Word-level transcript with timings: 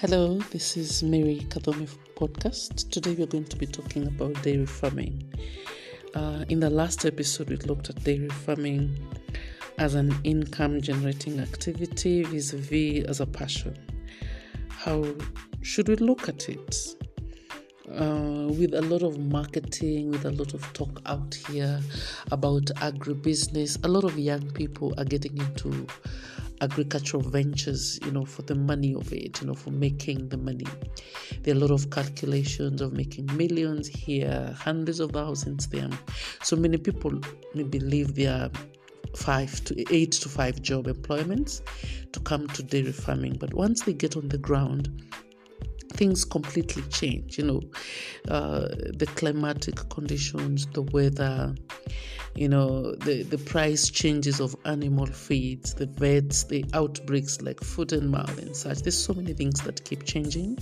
Hello, 0.00 0.38
this 0.52 0.76
is 0.76 1.02
Mary 1.02 1.44
Kathomi 1.48 1.88
podcast. 2.14 2.88
Today 2.88 3.16
we're 3.18 3.26
going 3.26 3.46
to 3.46 3.56
be 3.56 3.66
talking 3.66 4.06
about 4.06 4.40
dairy 4.44 4.64
farming. 4.64 5.24
Uh, 6.14 6.44
in 6.48 6.60
the 6.60 6.70
last 6.70 7.04
episode, 7.04 7.50
we 7.50 7.56
looked 7.56 7.90
at 7.90 8.04
dairy 8.04 8.28
farming 8.28 8.96
as 9.78 9.96
an 9.96 10.14
income 10.22 10.80
generating 10.80 11.40
activity 11.40 12.22
vis 12.22 12.52
a 12.52 12.58
vis 12.58 13.06
as 13.06 13.18
a 13.18 13.26
passion. 13.26 13.76
How 14.68 15.04
should 15.62 15.88
we 15.88 15.96
look 15.96 16.28
at 16.28 16.48
it? 16.48 16.76
Uh, 17.90 18.46
with 18.50 18.74
a 18.74 18.82
lot 18.82 19.02
of 19.02 19.18
marketing, 19.18 20.12
with 20.12 20.26
a 20.26 20.30
lot 20.30 20.54
of 20.54 20.62
talk 20.74 21.02
out 21.06 21.34
here 21.34 21.80
about 22.30 22.66
agribusiness, 22.76 23.84
a 23.84 23.88
lot 23.88 24.04
of 24.04 24.16
young 24.16 24.48
people 24.52 24.94
are 24.96 25.04
getting 25.04 25.36
into 25.38 25.88
agricultural 26.60 27.22
ventures, 27.22 27.98
you 28.04 28.10
know, 28.10 28.24
for 28.24 28.42
the 28.42 28.54
money 28.54 28.94
of 28.94 29.12
it, 29.12 29.40
you 29.40 29.46
know, 29.46 29.54
for 29.54 29.70
making 29.70 30.28
the 30.28 30.36
money. 30.36 30.66
There 31.42 31.54
are 31.54 31.56
a 31.56 31.60
lot 31.60 31.70
of 31.70 31.90
calculations 31.90 32.80
of 32.80 32.92
making 32.92 33.34
millions 33.36 33.88
here, 33.88 34.54
hundreds 34.58 35.00
of 35.00 35.12
thousands 35.12 35.66
there. 35.68 35.90
So 36.42 36.56
many 36.56 36.78
people 36.78 37.20
maybe 37.54 37.80
leave 37.80 38.14
their 38.14 38.50
five 39.16 39.64
to 39.64 39.94
eight 39.94 40.12
to 40.12 40.28
five 40.28 40.60
job 40.62 40.86
employments 40.86 41.62
to 42.12 42.20
come 42.20 42.46
to 42.48 42.62
dairy 42.62 42.92
farming. 42.92 43.36
But 43.38 43.54
once 43.54 43.82
they 43.82 43.92
get 43.92 44.16
on 44.16 44.28
the 44.28 44.38
ground, 44.38 45.02
things 45.92 46.24
completely 46.24 46.82
change. 46.90 47.38
You 47.38 47.44
know, 47.44 47.62
uh, 48.28 48.68
the 48.94 49.10
climatic 49.16 49.76
conditions, 49.88 50.66
the 50.66 50.82
weather, 50.82 51.54
you 52.34 52.48
know, 52.48 52.94
the, 52.96 53.22
the 53.22 53.38
price 53.38 53.90
changes 53.90 54.40
of 54.40 54.54
animal 54.64 55.06
feeds, 55.06 55.74
the 55.74 55.86
vets, 55.86 56.44
the 56.44 56.64
outbreaks 56.74 57.40
like 57.40 57.60
foot 57.60 57.92
and 57.92 58.10
mouth 58.10 58.38
and 58.38 58.54
such. 58.56 58.82
There's 58.82 58.98
so 58.98 59.14
many 59.14 59.32
things 59.32 59.60
that 59.62 59.84
keep 59.84 60.04
changing. 60.04 60.58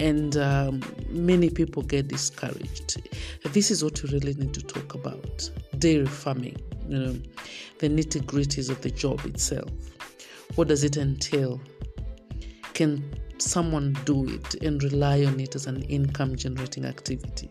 And 0.00 0.36
um, 0.36 0.82
many 1.08 1.50
people 1.50 1.82
get 1.82 2.08
discouraged. 2.08 3.02
This 3.44 3.70
is 3.70 3.82
what 3.82 4.00
we 4.02 4.10
really 4.10 4.34
need 4.34 4.54
to 4.54 4.62
talk 4.62 4.94
about 4.94 5.50
dairy 5.78 6.06
farming, 6.06 6.56
you 6.88 6.98
know, 6.98 7.16
the 7.78 7.88
nitty 7.88 8.22
gritties 8.22 8.70
of 8.70 8.80
the 8.80 8.90
job 8.90 9.24
itself. 9.24 9.70
What 10.54 10.68
does 10.68 10.84
it 10.84 10.96
entail? 10.96 11.60
Can 12.74 13.12
someone 13.38 13.96
do 14.04 14.28
it 14.28 14.54
and 14.62 14.82
rely 14.82 15.24
on 15.24 15.40
it 15.40 15.54
as 15.54 15.66
an 15.66 15.82
income 15.82 16.36
generating 16.36 16.84
activity? 16.84 17.50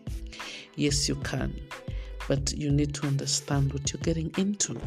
Yes, 0.74 1.08
you 1.08 1.16
can, 1.16 1.54
but 2.28 2.52
you 2.52 2.70
need 2.70 2.94
to 2.94 3.06
understand 3.06 3.72
what 3.72 3.92
you're 3.92 4.02
getting 4.02 4.30
into. 4.36 4.78